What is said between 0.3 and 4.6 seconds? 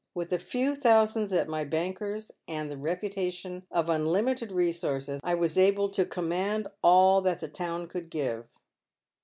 a few thousands at my banker's, and the reputation of unlimited